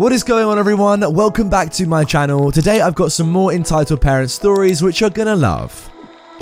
What 0.00 0.12
is 0.12 0.22
going 0.22 0.46
on, 0.46 0.58
everyone? 0.58 1.00
Welcome 1.12 1.50
back 1.50 1.68
to 1.72 1.84
my 1.84 2.04
channel. 2.04 2.50
Today, 2.50 2.80
I've 2.80 2.94
got 2.94 3.12
some 3.12 3.28
more 3.28 3.52
entitled 3.52 4.00
parent 4.00 4.30
stories 4.30 4.82
which 4.82 5.02
you're 5.02 5.10
gonna 5.10 5.36
love. 5.36 5.89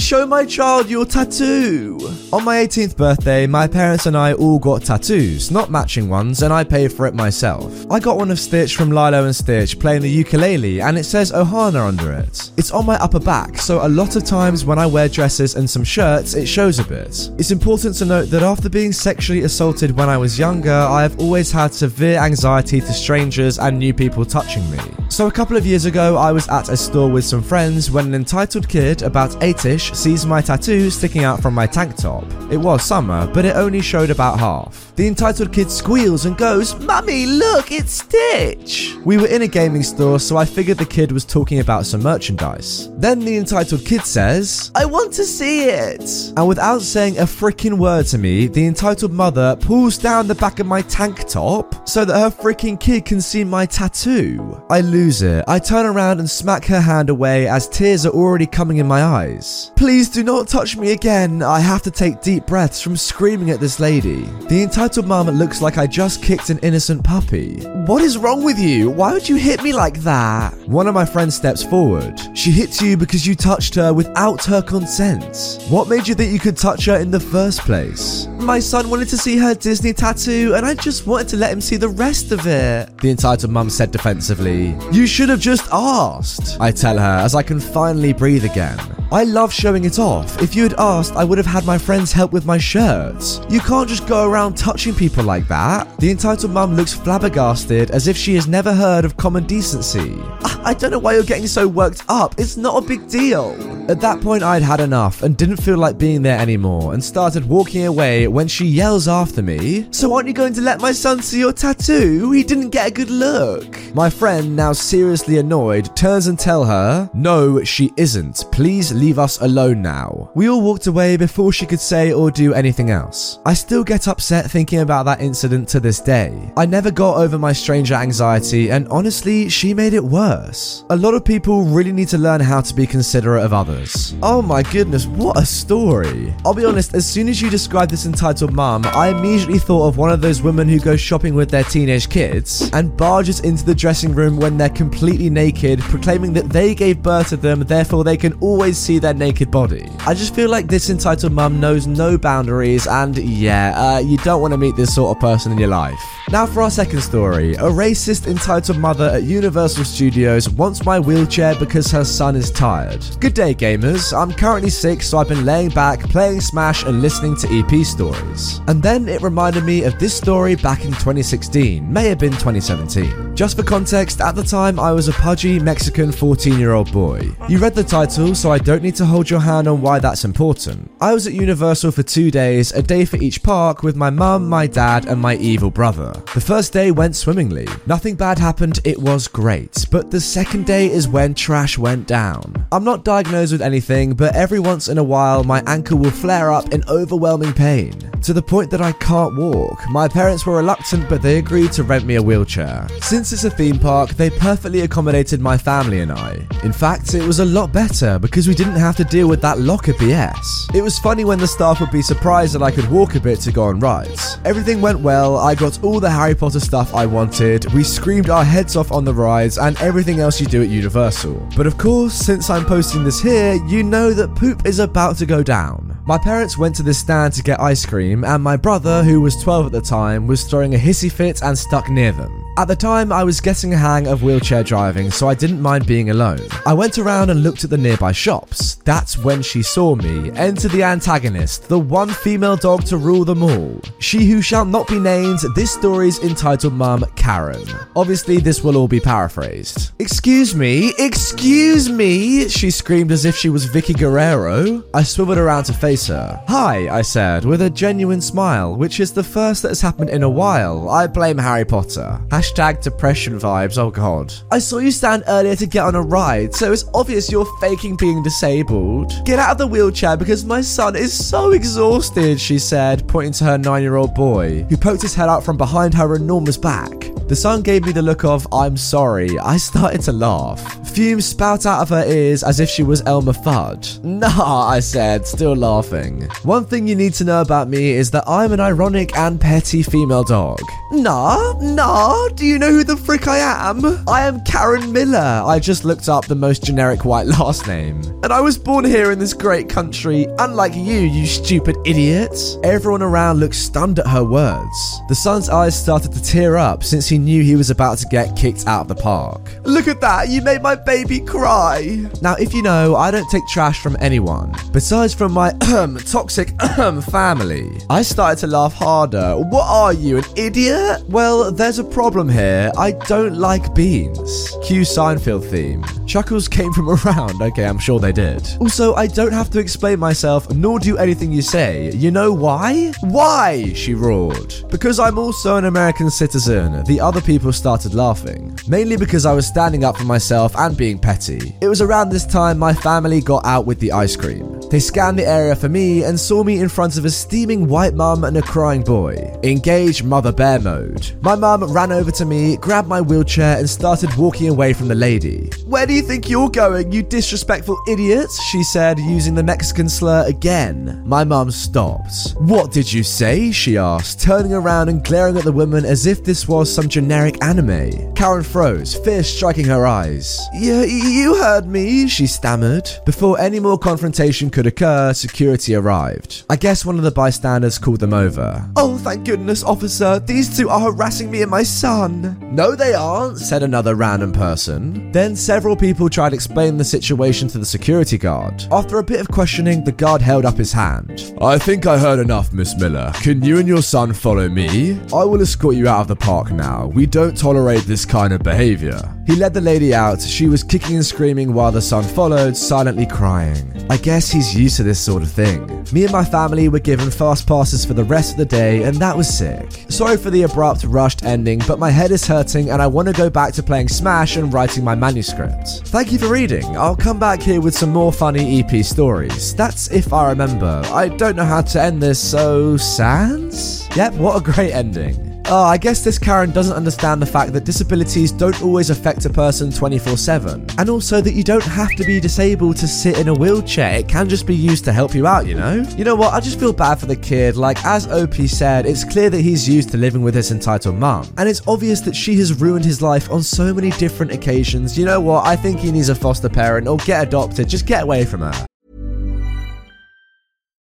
Show 0.00 0.26
my 0.26 0.44
child 0.44 0.88
your 0.88 1.04
tattoo! 1.04 1.98
On 2.32 2.44
my 2.44 2.58
18th 2.58 2.96
birthday, 2.96 3.46
my 3.48 3.66
parents 3.66 4.06
and 4.06 4.16
I 4.16 4.32
all 4.32 4.58
got 4.60 4.82
tattoos, 4.82 5.50
not 5.50 5.72
matching 5.72 6.08
ones, 6.08 6.42
and 6.42 6.52
I 6.52 6.62
paid 6.62 6.92
for 6.92 7.06
it 7.06 7.14
myself. 7.14 7.84
I 7.90 7.98
got 7.98 8.16
one 8.16 8.30
of 8.30 8.38
Stitch 8.38 8.76
from 8.76 8.92
Lilo 8.92 9.24
and 9.24 9.34
Stitch 9.34 9.78
playing 9.78 10.02
the 10.02 10.08
ukulele, 10.08 10.80
and 10.80 10.96
it 10.96 11.04
says 11.04 11.32
Ohana 11.32 11.88
under 11.88 12.12
it. 12.12 12.52
It's 12.56 12.70
on 12.70 12.86
my 12.86 12.94
upper 12.96 13.18
back, 13.18 13.58
so 13.58 13.84
a 13.84 13.88
lot 13.88 14.14
of 14.14 14.24
times 14.24 14.64
when 14.64 14.78
I 14.78 14.86
wear 14.86 15.08
dresses 15.08 15.56
and 15.56 15.68
some 15.68 15.84
shirts, 15.84 16.34
it 16.34 16.46
shows 16.46 16.78
a 16.78 16.84
bit. 16.84 17.30
It's 17.36 17.50
important 17.50 17.96
to 17.96 18.04
note 18.04 18.30
that 18.30 18.44
after 18.44 18.70
being 18.70 18.92
sexually 18.92 19.42
assaulted 19.42 19.90
when 19.90 20.08
I 20.08 20.16
was 20.16 20.38
younger, 20.38 20.72
I 20.72 21.02
have 21.02 21.18
always 21.18 21.50
had 21.50 21.74
severe 21.74 22.18
anxiety 22.18 22.80
to 22.80 22.92
strangers 22.92 23.58
and 23.58 23.78
new 23.78 23.92
people 23.92 24.24
touching 24.24 24.70
me. 24.70 24.78
So 25.18 25.26
a 25.26 25.32
couple 25.32 25.56
of 25.56 25.66
years 25.66 25.84
ago, 25.84 26.16
I 26.16 26.30
was 26.30 26.46
at 26.48 26.68
a 26.68 26.76
store 26.76 27.10
with 27.10 27.24
some 27.24 27.42
friends 27.42 27.90
when 27.90 28.06
an 28.06 28.14
entitled 28.14 28.68
kid, 28.68 29.02
about 29.02 29.30
8ish, 29.40 29.96
sees 29.96 30.24
my 30.24 30.40
tattoo 30.40 30.90
sticking 30.90 31.24
out 31.24 31.42
from 31.42 31.54
my 31.54 31.66
tank 31.66 31.96
top. 31.96 32.22
It 32.52 32.56
was 32.56 32.84
summer, 32.84 33.26
but 33.26 33.44
it 33.44 33.56
only 33.56 33.80
showed 33.80 34.10
about 34.10 34.38
half. 34.38 34.92
The 34.94 35.08
entitled 35.08 35.52
kid 35.52 35.72
squeals 35.72 36.24
and 36.24 36.36
goes, 36.36 36.78
Mummy, 36.78 37.26
look, 37.26 37.72
it's 37.72 37.94
Stitch! 37.94 38.94
We 39.04 39.16
were 39.16 39.26
in 39.26 39.42
a 39.42 39.48
gaming 39.48 39.82
store, 39.82 40.20
so 40.20 40.36
I 40.36 40.44
figured 40.44 40.78
the 40.78 40.86
kid 40.86 41.10
was 41.10 41.24
talking 41.24 41.58
about 41.58 41.84
some 41.84 42.02
merchandise. 42.04 42.88
Then 42.92 43.18
the 43.18 43.38
entitled 43.38 43.84
kid 43.84 44.02
says, 44.02 44.70
I 44.76 44.84
want 44.84 45.12
to 45.14 45.24
see 45.24 45.64
it! 45.64 46.32
And 46.36 46.46
without 46.46 46.82
saying 46.82 47.18
a 47.18 47.22
freaking 47.22 47.78
word 47.78 48.06
to 48.06 48.18
me, 48.18 48.46
the 48.46 48.66
entitled 48.66 49.12
mother 49.12 49.56
pulls 49.56 49.98
down 49.98 50.28
the 50.28 50.36
back 50.36 50.60
of 50.60 50.66
my 50.66 50.82
tank 50.82 51.28
top 51.28 51.88
so 51.88 52.04
that 52.04 52.16
her 52.16 52.30
freaking 52.30 52.78
kid 52.78 53.04
can 53.04 53.20
see 53.20 53.42
my 53.42 53.66
tattoo. 53.66 54.62
I 54.70 54.80
lose 54.80 55.07
it. 55.08 55.44
I 55.48 55.58
turn 55.58 55.86
around 55.86 56.18
and 56.18 56.28
smack 56.28 56.64
her 56.66 56.80
hand 56.80 57.10
away 57.10 57.48
as 57.48 57.68
tears 57.68 58.06
are 58.06 58.10
already 58.10 58.46
coming 58.46 58.76
in 58.76 58.86
my 58.86 59.02
eyes. 59.02 59.72
Please 59.74 60.08
do 60.08 60.22
not 60.22 60.48
touch 60.48 60.76
me 60.76 60.92
again. 60.92 61.42
I 61.42 61.60
have 61.60 61.82
to 61.82 61.90
take 61.90 62.20
deep 62.20 62.46
breaths 62.46 62.80
from 62.80 62.96
screaming 62.96 63.50
at 63.50 63.60
this 63.60 63.80
lady. 63.80 64.22
The 64.48 64.62
entitled 64.62 65.06
mum 65.06 65.28
looks 65.30 65.62
like 65.62 65.78
I 65.78 65.86
just 65.86 66.22
kicked 66.22 66.50
an 66.50 66.58
innocent 66.60 67.02
puppy. 67.02 67.62
What 67.86 68.02
is 68.02 68.18
wrong 68.18 68.44
with 68.44 68.58
you? 68.58 68.90
Why 68.90 69.12
would 69.12 69.28
you 69.28 69.36
hit 69.36 69.62
me 69.62 69.72
like 69.72 69.98
that? 70.00 70.54
One 70.68 70.86
of 70.86 70.94
my 70.94 71.04
friends 71.04 71.34
steps 71.34 71.62
forward. 71.62 72.20
She 72.34 72.50
hits 72.50 72.80
you 72.82 72.96
because 72.96 73.26
you 73.26 73.34
touched 73.34 73.74
her 73.76 73.94
without 73.94 74.44
her 74.44 74.62
consent. 74.62 75.58
What 75.68 75.88
made 75.88 76.06
you 76.06 76.14
think 76.14 76.32
you 76.32 76.38
could 76.38 76.56
touch 76.56 76.84
her 76.86 76.98
in 76.98 77.10
the 77.10 77.20
first 77.20 77.60
place? 77.60 78.26
My 78.38 78.60
son 78.60 78.90
wanted 78.90 79.08
to 79.08 79.16
see 79.18 79.36
her 79.38 79.54
Disney 79.54 79.92
tattoo 79.92 80.54
and 80.54 80.64
I 80.64 80.74
just 80.74 81.06
wanted 81.06 81.28
to 81.28 81.36
let 81.36 81.52
him 81.52 81.60
see 81.60 81.76
the 81.76 81.88
rest 81.88 82.32
of 82.32 82.46
it. 82.46 82.96
The 82.98 83.10
entitled 83.10 83.50
mum 83.50 83.70
said 83.70 83.90
defensively. 83.90 84.76
You 84.98 85.06
should 85.06 85.28
have 85.28 85.38
just 85.38 85.68
asked. 85.70 86.56
I 86.58 86.72
tell 86.72 86.98
her 86.98 87.18
as 87.24 87.36
I 87.36 87.44
can 87.44 87.60
finally 87.60 88.12
breathe 88.12 88.44
again. 88.44 88.97
I 89.10 89.24
love 89.24 89.50
showing 89.52 89.84
it 89.86 89.98
off. 89.98 90.40
If 90.42 90.54
you 90.54 90.62
had 90.64 90.74
asked, 90.76 91.16
I 91.16 91.24
would 91.24 91.38
have 91.38 91.46
had 91.46 91.64
my 91.64 91.78
friends 91.78 92.12
help 92.12 92.30
with 92.30 92.44
my 92.44 92.58
shirts. 92.58 93.40
You 93.48 93.60
can't 93.60 93.88
just 93.88 94.06
go 94.06 94.28
around 94.28 94.58
touching 94.58 94.94
people 94.94 95.24
like 95.24 95.48
that. 95.48 95.98
The 95.98 96.10
entitled 96.10 96.52
mum 96.52 96.74
looks 96.74 96.92
flabbergasted 96.92 97.90
as 97.90 98.06
if 98.06 98.18
she 98.18 98.34
has 98.34 98.46
never 98.46 98.74
heard 98.74 99.06
of 99.06 99.16
common 99.16 99.44
decency. 99.44 100.14
I, 100.44 100.60
I 100.66 100.74
don't 100.74 100.90
know 100.90 100.98
why 100.98 101.14
you're 101.14 101.22
getting 101.22 101.46
so 101.46 101.66
worked 101.66 102.02
up. 102.10 102.34
It's 102.38 102.58
not 102.58 102.84
a 102.84 102.86
big 102.86 103.08
deal. 103.08 103.56
At 103.90 104.02
that 104.02 104.20
point, 104.20 104.42
I'd 104.42 104.60
had 104.60 104.80
enough 104.80 105.22
and 105.22 105.34
didn't 105.34 105.56
feel 105.56 105.78
like 105.78 105.96
being 105.96 106.20
there 106.20 106.38
anymore 106.38 106.92
and 106.92 107.02
started 107.02 107.48
walking 107.48 107.86
away 107.86 108.28
when 108.28 108.46
she 108.46 108.66
yells 108.66 109.08
after 109.08 109.40
me, 109.40 109.88
So 109.90 110.12
aren't 110.12 110.28
you 110.28 110.34
going 110.34 110.52
to 110.54 110.60
let 110.60 110.82
my 110.82 110.92
son 110.92 111.22
see 111.22 111.38
your 111.38 111.54
tattoo? 111.54 112.30
He 112.32 112.42
didn't 112.42 112.70
get 112.70 112.88
a 112.88 112.90
good 112.90 113.08
look. 113.10 113.78
My 113.94 114.10
friend, 114.10 114.54
now 114.54 114.74
seriously 114.74 115.38
annoyed, 115.38 115.96
turns 115.96 116.26
and 116.26 116.38
tells 116.38 116.68
her, 116.68 117.10
No, 117.14 117.64
she 117.64 117.90
isn't. 117.96 118.44
Please 118.52 118.92
leave 118.98 119.18
us 119.18 119.40
alone 119.40 119.82
now. 119.82 120.30
We 120.34 120.48
all 120.48 120.60
walked 120.60 120.86
away 120.86 121.16
before 121.16 121.52
she 121.52 121.66
could 121.66 121.80
say 121.80 122.12
or 122.12 122.30
do 122.30 122.54
anything 122.54 122.90
else. 122.90 123.38
I 123.46 123.54
still 123.54 123.84
get 123.84 124.08
upset 124.08 124.50
thinking 124.50 124.80
about 124.80 125.04
that 125.04 125.20
incident 125.20 125.68
to 125.70 125.80
this 125.80 126.00
day. 126.00 126.52
I 126.56 126.66
never 126.66 126.90
got 126.90 127.16
over 127.16 127.38
my 127.38 127.52
stranger 127.52 127.94
anxiety, 127.94 128.70
and 128.70 128.88
honestly, 128.88 129.48
she 129.48 129.74
made 129.74 129.94
it 129.94 130.02
worse. 130.02 130.84
A 130.90 130.96
lot 130.96 131.14
of 131.14 131.24
people 131.24 131.62
really 131.62 131.92
need 131.92 132.08
to 132.08 132.18
learn 132.18 132.40
how 132.40 132.60
to 132.60 132.74
be 132.74 132.86
considerate 132.86 133.44
of 133.44 133.52
others. 133.52 134.14
Oh 134.22 134.42
my 134.42 134.62
goodness, 134.62 135.06
what 135.06 135.38
a 135.38 135.46
story. 135.46 136.34
I'll 136.44 136.54
be 136.54 136.64
honest, 136.64 136.94
as 136.94 137.06
soon 137.06 137.28
as 137.28 137.40
you 137.40 137.50
described 137.50 137.92
this 137.92 138.06
entitled 138.06 138.52
mum, 138.52 138.84
I 138.86 139.08
immediately 139.08 139.58
thought 139.58 139.88
of 139.88 139.96
one 139.96 140.10
of 140.10 140.20
those 140.20 140.42
women 140.42 140.68
who 140.68 140.80
go 140.80 140.96
shopping 140.96 141.34
with 141.34 141.50
their 141.50 141.64
teenage 141.64 142.08
kids 142.08 142.70
and 142.72 142.96
barges 142.96 143.40
into 143.40 143.64
the 143.64 143.74
dressing 143.74 144.14
room 144.14 144.36
when 144.36 144.56
they're 144.56 144.68
completely 144.68 145.30
naked, 145.30 145.80
proclaiming 145.80 146.32
that 146.32 146.48
they 146.48 146.74
gave 146.74 147.02
birth 147.02 147.28
to 147.28 147.36
them, 147.36 147.60
therefore 147.60 148.04
they 148.04 148.16
can 148.16 148.32
always 148.40 148.78
see 148.88 148.98
their 148.98 149.12
naked 149.12 149.50
body. 149.50 149.86
I 150.06 150.14
just 150.14 150.34
feel 150.34 150.48
like 150.48 150.66
this 150.66 150.88
entitled 150.88 151.32
mum 151.32 151.60
knows 151.60 151.86
no 151.86 152.16
boundaries, 152.16 152.86
and 152.86 153.18
yeah, 153.18 153.74
uh, 153.76 153.98
you 153.98 154.16
don't 154.18 154.40
want 154.40 154.52
to 154.52 154.58
meet 154.58 154.76
this 154.76 154.94
sort 154.94 155.14
of 155.14 155.20
person 155.20 155.52
in 155.52 155.58
your 155.58 155.68
life. 155.68 156.00
Now 156.30 156.46
for 156.46 156.62
our 156.62 156.70
second 156.70 157.02
story. 157.02 157.54
A 157.54 157.70
racist 157.84 158.26
entitled 158.26 158.78
mother 158.78 159.06
at 159.06 159.24
Universal 159.24 159.84
Studios 159.84 160.48
wants 160.48 160.84
my 160.86 160.98
wheelchair 160.98 161.54
because 161.56 161.90
her 161.90 162.04
son 162.04 162.34
is 162.36 162.50
tired. 162.50 163.04
Good 163.20 163.34
day, 163.34 163.54
gamers. 163.54 164.16
I'm 164.18 164.32
currently 164.32 164.70
sick, 164.70 165.02
so 165.02 165.18
I've 165.18 165.28
been 165.28 165.44
laying 165.44 165.70
back, 165.70 166.00
playing 166.00 166.40
Smash, 166.40 166.84
and 166.84 167.02
listening 167.02 167.36
to 167.36 167.46
EP 167.50 167.84
stories. 167.84 168.60
And 168.68 168.82
then 168.82 169.08
it 169.08 169.20
reminded 169.20 169.64
me 169.64 169.84
of 169.84 169.98
this 169.98 170.16
story 170.16 170.54
back 170.54 170.84
in 170.84 170.92
2016, 170.92 171.90
may 171.92 172.08
have 172.08 172.18
been 172.18 172.32
2017. 172.32 173.34
Just 173.34 173.56
for 173.56 173.62
context, 173.62 174.20
at 174.20 174.34
the 174.34 174.42
time 174.42 174.80
I 174.80 174.92
was 174.92 175.08
a 175.08 175.12
pudgy 175.12 175.58
Mexican 175.60 176.10
14 176.10 176.58
year 176.58 176.72
old 176.72 176.90
boy. 176.92 177.30
You 177.48 177.58
read 177.58 177.74
the 177.74 177.84
title, 177.84 178.34
so 178.34 178.50
I 178.50 178.58
don't 178.58 178.77
need 178.82 178.96
to 178.96 179.06
hold 179.06 179.30
your 179.30 179.40
hand 179.40 179.68
on 179.68 179.80
why 179.80 179.98
that's 179.98 180.24
important. 180.24 180.90
I 181.00 181.14
was 181.14 181.26
at 181.26 181.32
Universal 181.32 181.92
for 181.92 182.02
two 182.02 182.30
days, 182.30 182.72
a 182.72 182.82
day 182.82 183.04
for 183.04 183.16
each 183.16 183.42
park, 183.42 183.82
with 183.82 183.96
my 183.96 184.10
mum, 184.10 184.48
my 184.48 184.66
dad, 184.66 185.06
and 185.06 185.20
my 185.20 185.36
evil 185.36 185.70
brother. 185.70 186.12
The 186.34 186.40
first 186.40 186.72
day 186.72 186.90
went 186.90 187.16
swimmingly. 187.16 187.68
Nothing 187.86 188.14
bad 188.14 188.38
happened, 188.38 188.80
it 188.84 188.98
was 188.98 189.28
great. 189.28 189.86
But 189.90 190.10
the 190.10 190.20
second 190.20 190.66
day 190.66 190.90
is 190.90 191.08
when 191.08 191.34
trash 191.34 191.78
went 191.78 192.06
down. 192.06 192.66
I'm 192.72 192.84
not 192.84 193.04
diagnosed 193.04 193.52
with 193.52 193.62
anything, 193.62 194.14
but 194.14 194.34
every 194.34 194.60
once 194.60 194.88
in 194.88 194.98
a 194.98 195.04
while 195.04 195.44
my 195.44 195.62
ankle 195.66 195.98
will 195.98 196.10
flare 196.10 196.52
up 196.52 196.72
in 196.72 196.84
overwhelming 196.88 197.52
pain. 197.52 197.92
To 198.22 198.32
the 198.32 198.42
point 198.42 198.70
that 198.70 198.82
I 198.82 198.92
can't 198.92 199.36
walk. 199.36 199.78
My 199.90 200.08
parents 200.08 200.44
were 200.44 200.56
reluctant, 200.56 201.08
but 201.08 201.22
they 201.22 201.38
agreed 201.38 201.72
to 201.72 201.84
rent 201.84 202.04
me 202.04 202.16
a 202.16 202.22
wheelchair. 202.22 202.86
Since 203.00 203.32
it's 203.32 203.44
a 203.44 203.50
theme 203.50 203.78
park, 203.78 204.10
they 204.10 204.30
perfectly 204.30 204.80
accommodated 204.80 205.40
my 205.40 205.56
family 205.56 206.00
and 206.00 206.12
I. 206.12 206.46
In 206.64 206.72
fact, 206.72 207.14
it 207.14 207.22
was 207.22 207.38
a 207.38 207.44
lot 207.44 207.72
better 207.72 208.18
because 208.18 208.48
we 208.48 208.54
didn't 208.54 208.67
have 208.76 208.96
to 208.96 209.04
deal 209.04 209.28
with 209.28 209.40
that 209.42 209.58
locker 209.58 209.92
BS. 209.92 210.74
It 210.74 210.82
was 210.82 210.98
funny 210.98 211.24
when 211.24 211.38
the 211.38 211.46
staff 211.46 211.80
would 211.80 211.90
be 211.90 212.02
surprised 212.02 212.54
that 212.54 212.62
I 212.62 212.70
could 212.70 212.90
walk 212.90 213.14
a 213.14 213.20
bit 213.20 213.40
to 213.40 213.52
go 213.52 213.64
on 213.64 213.80
rides. 213.80 214.38
Everything 214.44 214.80
went 214.80 215.00
well, 215.00 215.36
I 215.36 215.54
got 215.54 215.82
all 215.82 216.00
the 216.00 216.10
Harry 216.10 216.34
Potter 216.34 216.60
stuff 216.60 216.94
I 216.94 217.06
wanted, 217.06 217.72
we 217.72 217.84
screamed 217.84 218.30
our 218.30 218.44
heads 218.44 218.76
off 218.76 218.92
on 218.92 219.04
the 219.04 219.14
rides, 219.14 219.58
and 219.58 219.76
everything 219.80 220.20
else 220.20 220.40
you 220.40 220.46
do 220.46 220.62
at 220.62 220.68
Universal. 220.68 221.34
But 221.56 221.66
of 221.66 221.78
course, 221.78 222.14
since 222.14 222.50
I'm 222.50 222.64
posting 222.64 223.04
this 223.04 223.20
here, 223.20 223.54
you 223.66 223.82
know 223.82 224.12
that 224.12 224.34
poop 224.34 224.66
is 224.66 224.78
about 224.78 225.16
to 225.18 225.26
go 225.26 225.42
down. 225.42 225.98
My 226.06 226.18
parents 226.18 226.56
went 226.56 226.74
to 226.76 226.82
this 226.82 226.98
stand 226.98 227.34
to 227.34 227.42
get 227.42 227.60
ice 227.60 227.84
cream, 227.84 228.24
and 228.24 228.42
my 228.42 228.56
brother, 228.56 229.02
who 229.02 229.20
was 229.20 229.36
12 229.42 229.66
at 229.66 229.72
the 229.72 229.80
time, 229.80 230.26
was 230.26 230.44
throwing 230.44 230.74
a 230.74 230.78
hissy 230.78 231.12
fit 231.12 231.42
and 231.42 231.56
stuck 231.56 231.88
near 231.88 232.12
them. 232.12 232.47
At 232.58 232.66
the 232.66 232.74
time, 232.74 233.12
I 233.12 233.22
was 233.22 233.40
getting 233.40 233.72
a 233.72 233.76
hang 233.76 234.08
of 234.08 234.24
wheelchair 234.24 234.64
driving, 234.64 235.12
so 235.12 235.28
I 235.28 235.34
didn't 235.36 235.62
mind 235.62 235.86
being 235.86 236.10
alone. 236.10 236.40
I 236.66 236.74
went 236.74 236.98
around 236.98 237.30
and 237.30 237.44
looked 237.44 237.62
at 237.62 237.70
the 237.70 237.78
nearby 237.78 238.10
shops. 238.10 238.74
That's 238.84 239.16
when 239.16 239.42
she 239.42 239.62
saw 239.62 239.94
me, 239.94 240.32
enter 240.32 240.66
the 240.66 240.82
antagonist, 240.82 241.68
the 241.68 241.78
one 241.78 242.08
female 242.08 242.56
dog 242.56 242.82
to 242.86 242.96
rule 242.96 243.24
them 243.24 243.44
all. 243.44 243.80
She 244.00 244.24
who 244.24 244.42
shall 244.42 244.64
not 244.64 244.88
be 244.88 244.98
named, 244.98 245.38
this 245.54 245.72
story's 245.72 246.18
entitled 246.18 246.72
Mum 246.72 247.04
Karen. 247.14 247.64
Obviously, 247.94 248.38
this 248.38 248.64
will 248.64 248.76
all 248.76 248.88
be 248.88 248.98
paraphrased. 248.98 249.92
Excuse 250.00 250.52
me, 250.52 250.92
excuse 250.98 251.88
me, 251.88 252.48
she 252.48 252.72
screamed 252.72 253.12
as 253.12 253.24
if 253.24 253.36
she 253.36 253.50
was 253.50 253.68
Vickie 253.68 253.96
Guerrero. 253.96 254.82
I 254.92 255.04
swiveled 255.04 255.38
around 255.38 255.62
to 255.66 255.74
face 255.74 256.08
her. 256.08 256.42
Hi, 256.48 256.88
I 256.88 257.02
said, 257.02 257.44
with 257.44 257.62
a 257.62 257.70
genuine 257.70 258.20
smile, 258.20 258.74
which 258.74 258.98
is 258.98 259.12
the 259.12 259.22
first 259.22 259.62
that 259.62 259.68
has 259.68 259.80
happened 259.80 260.10
in 260.10 260.24
a 260.24 260.28
while. 260.28 260.88
I 260.88 261.06
blame 261.06 261.38
Harry 261.38 261.64
Potter. 261.64 262.20
Hashtag 262.48 262.80
depression 262.80 263.38
vibes, 263.38 263.76
oh 263.76 263.90
god. 263.90 264.32
I 264.50 264.58
saw 264.58 264.78
you 264.78 264.90
stand 264.90 265.24
earlier 265.28 265.54
to 265.56 265.66
get 265.66 265.84
on 265.84 265.94
a 265.94 266.00
ride, 266.00 266.54
so 266.54 266.72
it's 266.72 266.86
obvious 266.94 267.30
you're 267.30 267.46
faking 267.60 267.96
being 267.96 268.22
disabled. 268.22 269.12
Get 269.26 269.38
out 269.38 269.52
of 269.52 269.58
the 269.58 269.66
wheelchair 269.66 270.16
because 270.16 270.46
my 270.46 270.62
son 270.62 270.96
is 270.96 271.12
so 271.12 271.50
exhausted, 271.50 272.40
she 272.40 272.58
said, 272.58 273.06
pointing 273.06 273.34
to 273.34 273.44
her 273.44 273.58
nine 273.58 273.82
year 273.82 273.96
old 273.96 274.14
boy, 274.14 274.62
who 274.70 274.78
poked 274.78 275.02
his 275.02 275.14
head 275.14 275.28
out 275.28 275.44
from 275.44 275.58
behind 275.58 275.92
her 275.92 276.16
enormous 276.16 276.56
back. 276.56 277.10
The 277.28 277.36
son 277.36 277.60
gave 277.60 277.84
me 277.84 277.92
the 277.92 278.00
look 278.00 278.24
of, 278.24 278.46
I'm 278.54 278.78
sorry. 278.78 279.38
I 279.38 279.58
started 279.58 280.00
to 280.02 280.12
laugh. 280.12 280.88
Fumes 280.88 281.26
spout 281.26 281.66
out 281.66 281.82
of 281.82 281.90
her 281.90 282.04
ears 282.06 282.42
as 282.42 282.58
if 282.58 282.70
she 282.70 282.82
was 282.82 283.02
Elmer 283.04 283.34
Fudd. 283.34 284.02
Nah, 284.18 284.66
I 284.66 284.80
said, 284.80 285.26
still 285.26 285.54
laughing. 285.54 286.22
One 286.42 286.64
thing 286.64 286.88
you 286.88 286.96
need 286.96 287.12
to 287.14 287.24
know 287.24 287.40
about 287.40 287.68
me 287.68 287.90
is 287.92 288.10
that 288.12 288.24
I'm 288.26 288.52
an 288.52 288.58
ironic 288.60 289.16
and 289.16 289.40
petty 289.40 289.82
female 289.82 290.24
dog. 290.24 290.58
Nah, 290.90 291.52
nah, 291.60 292.28
do 292.30 292.44
you 292.46 292.58
know 292.58 292.70
who 292.70 292.82
the 292.82 292.96
frick 292.96 293.28
I 293.28 293.38
am? 293.38 293.84
I 294.08 294.22
am 294.26 294.42
Karen 294.44 294.90
Miller. 294.92 295.42
I 295.44 295.58
just 295.60 295.84
looked 295.84 296.08
up 296.08 296.24
the 296.26 296.34
most 296.34 296.64
generic 296.64 297.04
white 297.04 297.26
last 297.38 297.66
name. 297.68 298.00
And 298.24 298.32
I 298.32 298.40
was 298.40 298.58
born 298.58 298.84
here 298.84 299.12
in 299.12 299.18
this 299.18 299.34
great 299.34 299.68
country, 299.68 300.26
unlike 300.38 300.74
you, 300.74 301.00
you 301.00 301.26
stupid 301.26 301.76
idiot. 301.84 302.34
Everyone 302.64 303.02
around 303.02 303.38
looked 303.38 303.54
stunned 303.54 303.98
at 303.98 304.06
her 304.06 304.24
words. 304.24 305.00
The 305.08 305.14
son's 305.14 305.48
eyes 305.48 305.80
started 305.80 306.12
to 306.12 306.22
tear 306.22 306.56
up 306.56 306.82
since 306.82 307.06
he 307.18 307.24
knew 307.24 307.42
he 307.42 307.56
was 307.56 307.70
about 307.70 307.98
to 307.98 308.06
get 308.06 308.36
kicked 308.36 308.66
out 308.66 308.82
of 308.82 308.88
the 308.88 308.94
park. 308.94 309.40
Look 309.64 309.88
at 309.88 310.00
that, 310.00 310.28
you 310.28 310.40
made 310.42 310.62
my 310.62 310.74
baby 310.76 311.20
cry. 311.20 312.06
Now, 312.22 312.34
if 312.34 312.54
you 312.54 312.62
know, 312.62 312.94
I 312.94 313.10
don't 313.10 313.28
take 313.30 313.46
trash 313.48 313.80
from 313.80 313.96
anyone, 314.00 314.54
besides 314.72 315.14
from 315.14 315.32
my 315.32 315.50
um, 315.74 315.96
toxic 315.98 316.52
um, 316.78 317.00
family. 317.02 317.70
I 317.90 318.02
started 318.02 318.38
to 318.40 318.46
laugh 318.46 318.72
harder. 318.72 319.36
What 319.36 319.66
are 319.66 319.92
you, 319.92 320.18
an 320.18 320.24
idiot? 320.36 321.02
Well, 321.08 321.50
there's 321.50 321.78
a 321.78 321.84
problem 321.84 322.28
here. 322.28 322.70
I 322.78 322.92
don't 322.92 323.36
like 323.36 323.74
beans. 323.74 324.56
Cue 324.64 324.82
Seinfeld 324.82 325.48
theme. 325.50 325.84
Chuckles 326.06 326.48
came 326.48 326.72
from 326.72 326.88
around. 327.06 327.42
Okay, 327.42 327.64
I'm 327.66 327.78
sure 327.78 327.98
they 327.98 328.12
did. 328.12 328.48
Also, 328.60 328.94
I 328.94 329.06
don't 329.08 329.32
have 329.32 329.50
to 329.50 329.58
explain 329.58 329.98
myself 329.98 330.50
nor 330.54 330.78
do 330.78 330.96
anything 330.96 331.32
you 331.32 331.42
say. 331.42 331.90
You 331.92 332.10
know 332.10 332.32
why? 332.32 332.92
Why? 333.00 333.72
She 333.74 333.94
roared. 333.94 334.54
Because 334.70 335.00
I'm 335.00 335.18
also 335.18 335.56
an 335.56 335.64
American 335.64 336.10
citizen. 336.10 336.84
The 336.84 337.00
other 337.08 337.22
people 337.22 337.54
started 337.54 337.94
laughing, 337.94 338.54
mainly 338.68 338.98
because 338.98 339.24
I 339.24 339.32
was 339.32 339.46
standing 339.46 339.82
up 339.82 339.96
for 339.96 340.04
myself 340.04 340.54
and 340.58 340.76
being 340.76 340.98
petty. 340.98 341.56
It 341.62 341.68
was 341.68 341.80
around 341.80 342.10
this 342.10 342.26
time 342.26 342.58
my 342.58 342.74
family 342.74 343.22
got 343.22 343.46
out 343.46 343.64
with 343.64 343.80
the 343.80 343.92
ice 343.92 344.14
cream. 344.14 344.60
They 344.68 344.78
scanned 344.78 345.18
the 345.18 345.26
area 345.26 345.56
for 345.56 345.70
me 345.70 346.04
and 346.04 346.20
saw 346.20 346.44
me 346.44 346.60
in 346.60 346.68
front 346.68 346.98
of 346.98 347.06
a 347.06 347.10
steaming 347.10 347.66
white 347.66 347.94
mum 347.94 348.24
and 348.24 348.36
a 348.36 348.42
crying 348.42 348.82
boy. 348.82 349.14
Engage 349.42 350.02
mother 350.02 350.32
bear 350.32 350.60
mode. 350.60 351.16
My 351.22 351.34
mum 351.34 351.64
ran 351.72 351.92
over 351.92 352.10
to 352.10 352.26
me, 352.26 352.58
grabbed 352.58 352.88
my 352.88 353.00
wheelchair, 353.00 353.56
and 353.56 353.70
started 353.70 354.14
walking 354.16 354.50
away 354.50 354.74
from 354.74 354.88
the 354.88 354.94
lady. 354.94 355.48
Where 355.64 355.86
do 355.86 355.94
you 355.94 356.02
think 356.02 356.28
you're 356.28 356.50
going, 356.50 356.92
you 356.92 357.02
disrespectful 357.02 357.80
idiot? 357.88 358.28
She 358.50 358.62
said, 358.62 358.98
using 358.98 359.34
the 359.34 359.42
Mexican 359.42 359.88
slur 359.88 360.26
again. 360.26 361.02
My 361.06 361.24
mum 361.24 361.50
stopped. 361.50 362.34
What 362.36 362.70
did 362.70 362.92
you 362.92 363.02
say? 363.02 363.50
She 363.50 363.78
asked, 363.78 364.20
turning 364.20 364.52
around 364.52 364.90
and 364.90 365.02
glaring 365.02 365.38
at 365.38 365.44
the 365.44 365.52
woman 365.52 365.86
as 365.86 366.04
if 366.04 366.22
this 366.22 366.46
was 366.46 366.70
some 366.70 366.90
generic 366.98 367.36
anime. 367.44 368.12
Karen 368.18 368.42
froze, 368.42 368.96
fear 368.96 369.22
striking 369.22 369.66
her 369.66 369.86
eyes. 369.86 370.40
Yeah, 370.52 370.82
you 370.82 371.36
heard 371.36 371.68
me, 371.68 372.08
she 372.08 372.26
stammered. 372.26 372.90
Before 373.06 373.38
any 373.38 373.60
more 373.60 373.78
confrontation 373.78 374.50
could 374.50 374.66
occur, 374.66 375.14
security 375.14 375.76
arrived. 375.76 376.44
I 376.50 376.56
guess 376.56 376.84
one 376.84 376.96
of 376.96 377.04
the 377.04 377.12
bystanders 377.12 377.78
called 377.78 378.00
them 378.00 378.12
over. 378.12 378.68
Oh, 378.74 378.98
thank 378.98 379.24
goodness, 379.24 379.62
officer. 379.62 380.18
These 380.18 380.56
two 380.56 380.68
are 380.68 380.80
harassing 380.80 381.30
me 381.30 381.42
and 381.42 381.50
my 381.52 381.62
son. 381.62 382.36
No, 382.52 382.74
they 382.74 382.92
aren't, 382.92 383.38
said 383.38 383.62
another 383.62 383.94
random 383.94 384.32
person. 384.32 385.12
Then 385.12 385.36
several 385.36 385.76
people 385.76 386.10
tried 386.10 386.30
to 386.30 386.34
explain 386.34 386.76
the 386.76 386.84
situation 386.84 387.46
to 387.46 387.58
the 387.58 387.64
security 387.64 388.18
guard. 388.18 388.64
After 388.72 388.98
a 388.98 389.04
bit 389.04 389.20
of 389.20 389.28
questioning, 389.28 389.84
the 389.84 389.92
guard 389.92 390.22
held 390.22 390.44
up 390.44 390.56
his 390.56 390.72
hand. 390.72 391.34
I 391.40 391.56
think 391.56 391.86
I 391.86 391.96
heard 391.96 392.18
enough, 392.18 392.52
Miss 392.52 392.76
Miller. 392.76 393.12
Can 393.22 393.44
you 393.44 393.60
and 393.60 393.68
your 393.68 393.80
son 393.82 394.12
follow 394.12 394.48
me? 394.48 394.98
I 395.14 395.22
will 395.22 395.40
escort 395.40 395.76
you 395.76 395.86
out 395.86 396.00
of 396.00 396.08
the 396.08 396.16
park 396.16 396.50
now. 396.50 396.86
We 396.86 397.06
don't 397.06 397.38
tolerate 397.38 397.82
this 397.82 398.07
kind 398.08 398.32
of 398.32 398.42
behavior. 398.42 399.00
He 399.26 399.36
led 399.36 399.52
the 399.54 399.60
lady 399.60 399.94
out. 399.94 400.20
She 400.22 400.48
was 400.48 400.64
kicking 400.64 400.96
and 400.96 401.04
screaming 401.04 401.52
while 401.52 401.70
the 401.70 401.82
son 401.82 402.02
followed, 402.02 402.56
silently 402.56 403.06
crying. 403.06 403.72
I 403.90 403.98
guess 403.98 404.30
he's 404.30 404.56
used 404.56 404.76
to 404.78 404.82
this 404.82 404.98
sort 404.98 405.22
of 405.22 405.30
thing. 405.30 405.66
Me 405.92 406.04
and 406.04 406.12
my 406.12 406.24
family 406.24 406.68
were 406.68 406.78
given 406.78 407.10
fast 407.10 407.46
passes 407.46 407.84
for 407.84 407.94
the 407.94 408.04
rest 408.04 408.32
of 408.32 408.38
the 408.38 408.44
day, 408.44 408.82
and 408.82 408.96
that 408.96 409.16
was 409.16 409.28
sick. 409.28 409.84
Sorry 409.88 410.16
for 410.16 410.30
the 410.30 410.42
abrupt, 410.42 410.84
rushed 410.84 411.24
ending, 411.24 411.60
but 411.68 411.78
my 411.78 411.90
head 411.90 412.10
is 412.10 412.26
hurting 412.26 412.70
and 412.70 412.80
I 412.80 412.86
want 412.86 413.08
to 413.08 413.14
go 413.14 413.30
back 413.30 413.52
to 413.54 413.62
playing 413.62 413.88
Smash 413.88 414.36
and 414.36 414.52
writing 414.52 414.82
my 414.82 414.94
manuscript. 414.94 415.82
Thank 415.86 416.10
you 416.10 416.18
for 416.18 416.28
reading. 416.28 416.64
I'll 416.76 416.96
come 416.96 417.18
back 417.18 417.42
here 417.42 417.60
with 417.60 417.74
some 417.74 417.90
more 417.90 418.12
funny 418.12 418.60
EP 418.60 418.84
stories. 418.84 419.54
That's 419.54 419.90
if 419.90 420.12
I 420.12 420.30
remember. 420.30 420.82
I 420.86 421.08
don't 421.08 421.36
know 421.36 421.44
how 421.44 421.62
to 421.62 421.82
end 421.82 422.02
this, 422.02 422.18
so 422.18 422.76
Sans? 422.76 423.88
Yep, 423.96 424.14
what 424.14 424.36
a 424.36 424.40
great 424.40 424.72
ending. 424.72 425.27
Oh, 425.50 425.64
I 425.64 425.78
guess 425.78 426.04
this 426.04 426.18
Karen 426.18 426.50
doesn't 426.50 426.76
understand 426.76 427.22
the 427.22 427.26
fact 427.26 427.54
that 427.54 427.64
disabilities 427.64 428.32
don't 428.32 428.60
always 428.62 428.90
affect 428.90 429.24
a 429.24 429.30
person 429.30 429.72
24 429.72 430.18
7. 430.18 430.66
And 430.76 430.90
also 430.90 431.22
that 431.22 431.32
you 431.32 431.42
don't 431.42 431.62
have 431.62 431.88
to 431.96 432.04
be 432.04 432.20
disabled 432.20 432.76
to 432.76 432.86
sit 432.86 433.16
in 433.16 433.28
a 433.28 433.34
wheelchair, 433.34 433.98
it 433.98 434.08
can 434.08 434.28
just 434.28 434.46
be 434.46 434.54
used 434.54 434.84
to 434.84 434.92
help 434.92 435.14
you 435.14 435.26
out, 435.26 435.46
you 435.46 435.54
know? 435.54 435.86
You 435.96 436.04
know 436.04 436.14
what? 436.14 436.34
I 436.34 436.40
just 436.40 436.60
feel 436.60 436.74
bad 436.74 436.96
for 436.96 437.06
the 437.06 437.16
kid. 437.16 437.56
Like, 437.56 437.82
as 437.86 438.06
OP 438.08 438.34
said, 438.34 438.84
it's 438.84 439.04
clear 439.04 439.30
that 439.30 439.40
he's 439.40 439.66
used 439.66 439.88
to 439.92 439.96
living 439.96 440.20
with 440.20 440.34
his 440.34 440.52
entitled 440.52 440.96
mum. 440.96 441.26
And 441.38 441.48
it's 441.48 441.66
obvious 441.66 442.02
that 442.02 442.14
she 442.14 442.36
has 442.36 442.52
ruined 442.52 442.84
his 442.84 443.00
life 443.00 443.30
on 443.30 443.42
so 443.42 443.72
many 443.72 443.90
different 443.92 444.32
occasions. 444.32 444.98
You 444.98 445.06
know 445.06 445.18
what? 445.18 445.46
I 445.46 445.56
think 445.56 445.80
he 445.80 445.90
needs 445.90 446.10
a 446.10 446.14
foster 446.14 446.50
parent 446.50 446.86
or 446.86 446.98
get 446.98 447.26
adopted. 447.26 447.70
Just 447.70 447.86
get 447.86 448.02
away 448.02 448.26
from 448.26 448.42
her. 448.42 448.67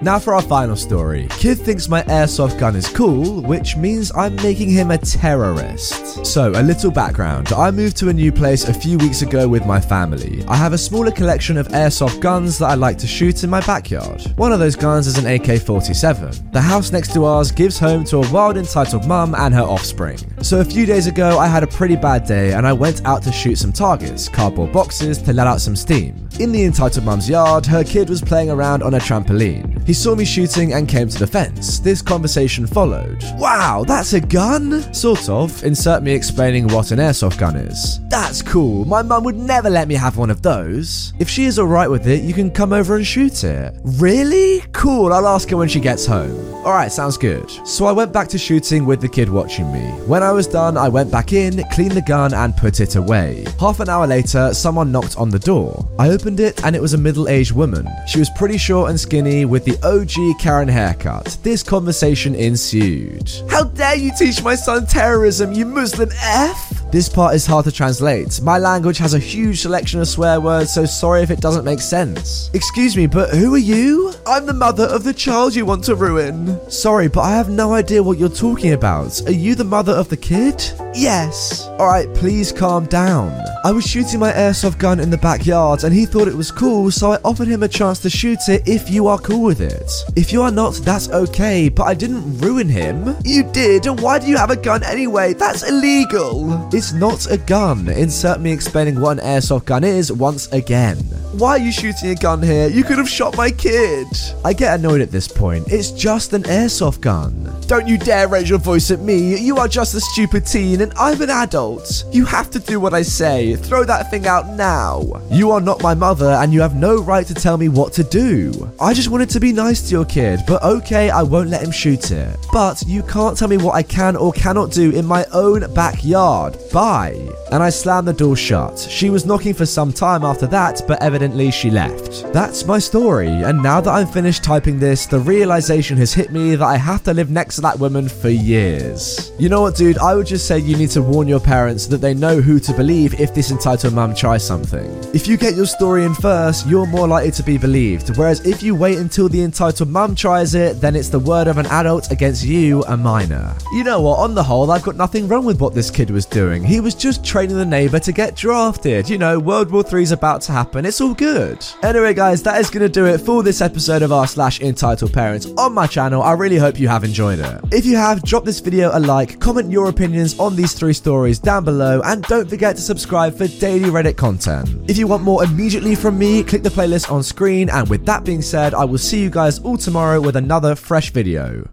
Now 0.00 0.20
for 0.20 0.32
our 0.32 0.42
final 0.42 0.76
story. 0.76 1.26
Kid 1.30 1.58
thinks 1.58 1.88
my 1.88 2.02
airsoft 2.04 2.60
gun 2.60 2.76
is 2.76 2.88
cool, 2.88 3.42
which 3.42 3.76
means 3.76 4.12
I'm 4.14 4.36
making 4.36 4.70
him 4.70 4.92
a 4.92 4.98
terrorist. 4.98 6.24
So, 6.24 6.52
a 6.52 6.62
little 6.62 6.92
background. 6.92 7.52
I 7.52 7.72
moved 7.72 7.96
to 7.96 8.08
a 8.08 8.12
new 8.12 8.30
place 8.30 8.68
a 8.68 8.72
few 8.72 8.96
weeks 8.98 9.22
ago 9.22 9.48
with 9.48 9.66
my 9.66 9.80
family. 9.80 10.44
I 10.46 10.54
have 10.54 10.72
a 10.72 10.78
smaller 10.78 11.10
collection 11.10 11.56
of 11.56 11.66
airsoft 11.68 12.20
guns 12.20 12.58
that 12.58 12.66
I 12.66 12.74
like 12.74 12.96
to 12.98 13.08
shoot 13.08 13.42
in 13.42 13.50
my 13.50 13.60
backyard. 13.62 14.22
One 14.36 14.52
of 14.52 14.60
those 14.60 14.76
guns 14.76 15.08
is 15.08 15.18
an 15.18 15.26
AK 15.26 15.60
47. 15.62 16.52
The 16.52 16.60
house 16.60 16.92
next 16.92 17.12
to 17.14 17.24
ours 17.24 17.50
gives 17.50 17.76
home 17.76 18.04
to 18.04 18.18
a 18.18 18.30
wild 18.30 18.56
entitled 18.56 19.04
mum 19.04 19.34
and 19.34 19.52
her 19.52 19.62
offspring. 19.62 20.18
So, 20.42 20.60
a 20.60 20.64
few 20.64 20.86
days 20.86 21.08
ago, 21.08 21.40
I 21.40 21.48
had 21.48 21.64
a 21.64 21.68
pretty 21.68 21.96
bad 21.96 22.24
day 22.24 22.52
and 22.52 22.68
I 22.68 22.72
went 22.72 23.04
out 23.04 23.24
to 23.24 23.32
shoot 23.32 23.56
some 23.56 23.72
targets, 23.72 24.28
cardboard 24.28 24.72
boxes, 24.72 25.18
to 25.22 25.32
let 25.32 25.48
out 25.48 25.60
some 25.60 25.74
steam. 25.74 26.28
In 26.38 26.52
the 26.52 26.62
entitled 26.62 27.04
mum's 27.04 27.28
yard, 27.28 27.66
her 27.66 27.82
kid 27.82 28.08
was 28.08 28.22
playing 28.22 28.48
around 28.48 28.84
on 28.84 28.94
a 28.94 28.98
trampoline. 28.98 29.77
He 29.88 29.94
saw 29.94 30.14
me 30.14 30.26
shooting 30.26 30.74
and 30.74 30.86
came 30.86 31.08
to 31.08 31.18
the 31.18 31.26
fence. 31.26 31.78
This 31.78 32.02
conversation 32.02 32.66
followed. 32.66 33.24
Wow, 33.36 33.84
that's 33.88 34.12
a 34.12 34.20
gun? 34.20 34.92
Sort 34.92 35.30
of. 35.30 35.64
Insert 35.64 36.02
me 36.02 36.12
explaining 36.12 36.68
what 36.68 36.90
an 36.90 36.98
airsoft 36.98 37.38
gun 37.38 37.56
is. 37.56 37.98
That's 38.10 38.42
cool. 38.42 38.84
My 38.84 39.00
mum 39.00 39.24
would 39.24 39.38
never 39.38 39.70
let 39.70 39.88
me 39.88 39.94
have 39.94 40.18
one 40.18 40.28
of 40.28 40.42
those. 40.42 41.14
If 41.18 41.30
she 41.30 41.46
is 41.46 41.58
alright 41.58 41.88
with 41.88 42.06
it, 42.06 42.22
you 42.22 42.34
can 42.34 42.50
come 42.50 42.74
over 42.74 42.96
and 42.96 43.06
shoot 43.06 43.44
it. 43.44 43.72
Really? 43.82 44.60
Cool, 44.72 45.10
I'll 45.10 45.26
ask 45.26 45.48
her 45.48 45.56
when 45.56 45.68
she 45.68 45.80
gets 45.80 46.04
home. 46.04 46.36
Alright, 46.66 46.92
sounds 46.92 47.16
good. 47.16 47.50
So 47.66 47.86
I 47.86 47.92
went 47.92 48.12
back 48.12 48.28
to 48.28 48.36
shooting 48.36 48.84
with 48.84 49.00
the 49.00 49.08
kid 49.08 49.30
watching 49.30 49.72
me. 49.72 49.88
When 50.06 50.22
I 50.22 50.32
was 50.32 50.46
done, 50.46 50.76
I 50.76 50.90
went 50.90 51.10
back 51.10 51.32
in, 51.32 51.64
cleaned 51.70 51.92
the 51.92 52.02
gun, 52.02 52.34
and 52.34 52.54
put 52.54 52.80
it 52.80 52.96
away. 52.96 53.46
Half 53.58 53.80
an 53.80 53.88
hour 53.88 54.06
later, 54.06 54.52
someone 54.52 54.92
knocked 54.92 55.16
on 55.16 55.30
the 55.30 55.38
door. 55.38 55.88
I 55.98 56.10
opened 56.10 56.40
it, 56.40 56.62
and 56.62 56.76
it 56.76 56.82
was 56.82 56.92
a 56.92 56.98
middle 56.98 57.26
aged 57.26 57.52
woman. 57.52 57.88
She 58.06 58.18
was 58.18 58.28
pretty 58.36 58.58
short 58.58 58.90
and 58.90 59.00
skinny 59.00 59.46
with 59.46 59.64
the 59.64 59.77
OG 59.82 60.38
Karen 60.40 60.68
haircut. 60.68 61.36
This 61.42 61.62
conversation 61.62 62.34
ensued. 62.34 63.30
How 63.48 63.64
dare 63.64 63.96
you 63.96 64.12
teach 64.18 64.42
my 64.42 64.54
son 64.54 64.86
terrorism, 64.86 65.52
you 65.52 65.64
Muslim 65.64 66.10
F? 66.22 66.67
This 66.90 67.06
part 67.06 67.34
is 67.34 67.44
hard 67.44 67.66
to 67.66 67.72
translate. 67.72 68.40
My 68.40 68.56
language 68.56 68.96
has 68.96 69.12
a 69.12 69.18
huge 69.18 69.60
selection 69.60 70.00
of 70.00 70.08
swear 70.08 70.40
words, 70.40 70.72
so 70.72 70.86
sorry 70.86 71.20
if 71.20 71.30
it 71.30 71.40
doesn't 71.40 71.66
make 71.66 71.80
sense. 71.80 72.50
Excuse 72.54 72.96
me, 72.96 73.06
but 73.06 73.28
who 73.28 73.54
are 73.54 73.58
you? 73.58 74.14
I'm 74.26 74.46
the 74.46 74.54
mother 74.54 74.84
of 74.84 75.04
the 75.04 75.12
child 75.12 75.54
you 75.54 75.66
want 75.66 75.84
to 75.84 75.94
ruin. 75.94 76.58
Sorry, 76.70 77.06
but 77.08 77.20
I 77.20 77.32
have 77.32 77.50
no 77.50 77.74
idea 77.74 78.02
what 78.02 78.16
you're 78.16 78.30
talking 78.30 78.72
about. 78.72 79.20
Are 79.26 79.32
you 79.32 79.54
the 79.54 79.64
mother 79.64 79.92
of 79.92 80.08
the 80.08 80.16
kid? 80.16 80.64
Yes. 80.94 81.66
Alright, 81.78 82.12
please 82.14 82.52
calm 82.52 82.86
down. 82.86 83.38
I 83.64 83.70
was 83.70 83.86
shooting 83.86 84.18
my 84.18 84.32
airsoft 84.32 84.78
gun 84.78 84.98
in 84.98 85.10
the 85.10 85.18
backyard 85.18 85.84
and 85.84 85.92
he 85.92 86.06
thought 86.06 86.26
it 86.26 86.34
was 86.34 86.50
cool, 86.50 86.90
so 86.90 87.12
I 87.12 87.18
offered 87.22 87.48
him 87.48 87.62
a 87.62 87.68
chance 87.68 87.98
to 88.00 88.10
shoot 88.10 88.38
it 88.48 88.66
if 88.66 88.88
you 88.88 89.08
are 89.08 89.18
cool 89.18 89.42
with 89.42 89.60
it. 89.60 89.92
If 90.16 90.32
you 90.32 90.40
are 90.40 90.50
not, 90.50 90.74
that's 90.76 91.10
okay, 91.10 91.68
but 91.68 91.84
I 91.84 91.92
didn't 91.92 92.38
ruin 92.38 92.68
him. 92.68 93.14
You 93.24 93.42
did, 93.42 93.86
and 93.86 94.00
why 94.00 94.18
do 94.18 94.26
you 94.26 94.38
have 94.38 94.50
a 94.50 94.56
gun 94.56 94.82
anyway? 94.84 95.34
That's 95.34 95.68
illegal. 95.68 96.68
It's 96.78 96.92
not 96.92 97.28
a 97.28 97.36
gun. 97.36 97.88
Insert 97.88 98.38
me 98.40 98.52
explaining 98.52 99.00
what 99.00 99.18
an 99.18 99.24
airsoft 99.24 99.64
gun 99.64 99.82
is 99.82 100.12
once 100.12 100.46
again. 100.52 100.96
Why 101.32 101.50
are 101.50 101.58
you 101.58 101.72
shooting 101.72 102.10
a 102.10 102.14
gun 102.14 102.40
here? 102.40 102.68
You 102.68 102.84
could 102.84 102.98
have 102.98 103.08
shot 103.08 103.36
my 103.36 103.50
kid. 103.50 104.06
I 104.44 104.52
get 104.52 104.78
annoyed 104.78 105.00
at 105.00 105.10
this 105.10 105.26
point. 105.26 105.72
It's 105.72 105.90
just 105.90 106.34
an 106.34 106.44
airsoft 106.44 107.00
gun. 107.00 107.52
Don't 107.68 107.86
you 107.86 107.98
dare 107.98 108.28
raise 108.28 108.48
your 108.48 108.58
voice 108.58 108.90
at 108.90 109.00
me. 109.00 109.38
You 109.38 109.58
are 109.58 109.68
just 109.68 109.94
a 109.94 110.00
stupid 110.00 110.46
teen 110.46 110.80
and 110.80 110.90
I'm 110.94 111.20
an 111.20 111.28
adult. 111.28 112.06
You 112.10 112.24
have 112.24 112.50
to 112.52 112.58
do 112.58 112.80
what 112.80 112.94
I 112.94 113.02
say. 113.02 113.56
Throw 113.56 113.84
that 113.84 114.10
thing 114.10 114.26
out 114.26 114.48
now. 114.56 115.02
You 115.30 115.50
are 115.50 115.60
not 115.60 115.82
my 115.82 115.92
mother 115.92 116.30
and 116.30 116.50
you 116.50 116.62
have 116.62 116.74
no 116.74 117.02
right 117.02 117.26
to 117.26 117.34
tell 117.34 117.58
me 117.58 117.68
what 117.68 117.92
to 117.92 118.04
do. 118.04 118.72
I 118.80 118.94
just 118.94 119.10
wanted 119.10 119.28
to 119.30 119.40
be 119.40 119.52
nice 119.52 119.82
to 119.82 119.90
your 119.90 120.06
kid, 120.06 120.40
but 120.46 120.62
okay, 120.62 121.10
I 121.10 121.22
won't 121.22 121.50
let 121.50 121.62
him 121.62 121.70
shoot 121.70 122.10
it. 122.10 122.38
But 122.54 122.82
you 122.86 123.02
can't 123.02 123.36
tell 123.36 123.48
me 123.48 123.58
what 123.58 123.74
I 123.74 123.82
can 123.82 124.16
or 124.16 124.32
cannot 124.32 124.72
do 124.72 124.90
in 124.92 125.04
my 125.04 125.26
own 125.34 125.70
backyard. 125.74 126.56
Bye. 126.72 127.28
And 127.52 127.62
I 127.62 127.68
slammed 127.68 128.08
the 128.08 128.14
door 128.14 128.34
shut. 128.34 128.78
She 128.78 129.10
was 129.10 129.26
knocking 129.26 129.52
for 129.52 129.66
some 129.66 129.92
time 129.92 130.24
after 130.24 130.46
that, 130.46 130.80
but 130.88 131.02
evidently 131.02 131.50
she 131.50 131.70
left. 131.70 132.32
That's 132.32 132.64
my 132.64 132.78
story, 132.78 133.28
and 133.28 133.62
now 133.62 133.82
that 133.82 133.90
I'm 133.90 134.06
finished 134.06 134.42
typing 134.42 134.78
this, 134.78 135.04
the 135.04 135.20
realization 135.20 135.98
has 135.98 136.14
hit 136.14 136.32
me 136.32 136.56
that 136.56 136.64
I 136.64 136.78
have 136.78 137.02
to 137.04 137.12
live 137.12 137.30
next 137.30 137.57
to 137.58 137.62
that 137.62 137.78
woman 137.78 138.08
for 138.08 138.28
years. 138.28 139.32
You 139.36 139.48
know 139.48 139.62
what, 139.62 139.74
dude? 139.74 139.98
I 139.98 140.14
would 140.14 140.26
just 140.26 140.46
say 140.46 140.60
you 140.60 140.76
need 140.76 140.90
to 140.90 141.02
warn 141.02 141.26
your 141.26 141.40
parents 141.40 141.86
that 141.86 141.98
they 141.98 142.14
know 142.14 142.40
who 142.40 142.60
to 142.60 142.72
believe 142.72 143.20
if 143.20 143.34
this 143.34 143.50
entitled 143.50 143.94
mum 143.94 144.14
tries 144.14 144.46
something. 144.46 144.88
If 145.12 145.26
you 145.26 145.36
get 145.36 145.56
your 145.56 145.66
story 145.66 146.04
in 146.04 146.14
first, 146.14 146.66
you're 146.68 146.86
more 146.86 147.08
likely 147.08 147.32
to 147.32 147.42
be 147.42 147.58
believed, 147.58 148.16
whereas 148.16 148.46
if 148.46 148.62
you 148.62 148.76
wait 148.76 148.98
until 148.98 149.28
the 149.28 149.42
entitled 149.42 149.88
mum 149.88 150.14
tries 150.14 150.54
it, 150.54 150.80
then 150.80 150.94
it's 150.94 151.08
the 151.08 151.18
word 151.18 151.48
of 151.48 151.58
an 151.58 151.66
adult 151.66 152.12
against 152.12 152.44
you, 152.44 152.82
a 152.84 152.96
minor. 152.96 153.56
You 153.72 153.82
know 153.82 154.00
what? 154.00 154.20
On 154.20 154.34
the 154.34 154.42
whole, 154.42 154.70
I've 154.70 154.84
got 154.84 154.96
nothing 154.96 155.26
wrong 155.26 155.44
with 155.44 155.60
what 155.60 155.74
this 155.74 155.90
kid 155.90 156.10
was 156.10 156.26
doing. 156.26 156.62
He 156.62 156.78
was 156.78 156.94
just 156.94 157.24
training 157.24 157.56
the 157.56 157.66
neighbor 157.66 157.98
to 157.98 158.12
get 158.12 158.36
drafted. 158.36 159.10
You 159.10 159.18
know, 159.18 159.38
World 159.38 159.70
War 159.72 159.84
is 159.98 160.12
about 160.12 160.42
to 160.42 160.52
happen. 160.52 160.86
It's 160.86 161.00
all 161.00 161.14
good. 161.14 161.64
Anyway, 161.82 162.14
guys, 162.14 162.42
that 162.44 162.60
is 162.60 162.70
going 162.70 162.82
to 162.82 162.88
do 162.88 163.06
it 163.06 163.18
for 163.18 163.42
this 163.42 163.60
episode 163.60 164.02
of 164.02 164.12
our 164.12 164.26
slash 164.28 164.60
entitled 164.60 165.12
parents 165.12 165.46
on 165.56 165.72
my 165.72 165.86
channel. 165.86 166.22
I 166.22 166.32
really 166.32 166.58
hope 166.58 166.78
you 166.78 166.88
have 166.88 167.02
enjoyed 167.02 167.40
it. 167.40 167.47
If 167.72 167.84
you 167.86 167.96
have, 167.96 168.22
drop 168.22 168.44
this 168.44 168.60
video 168.60 168.90
a 168.96 169.00
like, 169.00 169.40
comment 169.40 169.70
your 169.70 169.88
opinions 169.88 170.38
on 170.38 170.56
these 170.56 170.72
three 170.72 170.92
stories 170.92 171.38
down 171.38 171.64
below, 171.64 172.00
and 172.04 172.22
don't 172.24 172.48
forget 172.48 172.76
to 172.76 172.82
subscribe 172.82 173.36
for 173.36 173.46
daily 173.46 173.90
Reddit 173.90 174.16
content. 174.16 174.68
If 174.88 174.98
you 174.98 175.06
want 175.06 175.22
more 175.22 175.44
immediately 175.44 175.94
from 175.94 176.18
me, 176.18 176.42
click 176.42 176.62
the 176.62 176.70
playlist 176.70 177.10
on 177.10 177.22
screen. 177.22 177.68
And 177.70 177.88
with 177.88 178.06
that 178.06 178.24
being 178.24 178.42
said, 178.42 178.74
I 178.74 178.84
will 178.84 178.98
see 178.98 179.20
you 179.20 179.30
guys 179.30 179.58
all 179.60 179.76
tomorrow 179.76 180.20
with 180.20 180.36
another 180.36 180.74
fresh 180.74 181.10
video. 181.10 181.68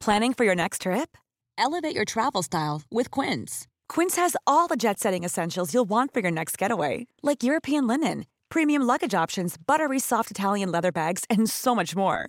Planning 0.00 0.34
for 0.34 0.44
your 0.44 0.54
next 0.54 0.82
trip? 0.82 1.16
Elevate 1.56 1.94
your 1.94 2.04
travel 2.04 2.42
style 2.42 2.82
with 2.90 3.10
Quince. 3.10 3.66
Quince 3.88 4.16
has 4.16 4.36
all 4.46 4.66
the 4.66 4.76
jet 4.76 4.98
setting 5.00 5.24
essentials 5.24 5.72
you'll 5.72 5.88
want 5.88 6.12
for 6.12 6.20
your 6.20 6.30
next 6.30 6.58
getaway, 6.58 7.06
like 7.22 7.42
European 7.42 7.86
linen, 7.86 8.26
premium 8.50 8.82
luggage 8.82 9.14
options, 9.14 9.56
buttery 9.56 9.98
soft 9.98 10.30
Italian 10.30 10.70
leather 10.70 10.92
bags, 10.92 11.24
and 11.30 11.48
so 11.48 11.74
much 11.74 11.96
more. 11.96 12.28